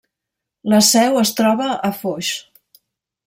[0.73, 2.31] La seu es troba a Foix.